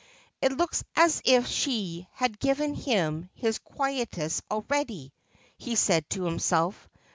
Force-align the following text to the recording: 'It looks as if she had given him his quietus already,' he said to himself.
'It 0.41 0.53
looks 0.53 0.83
as 0.95 1.21
if 1.25 1.45
she 1.45 2.07
had 2.13 2.39
given 2.39 2.73
him 2.73 3.29
his 3.35 3.59
quietus 3.59 4.41
already,' 4.49 5.13
he 5.59 5.75
said 5.75 6.09
to 6.09 6.23
himself. 6.23 6.89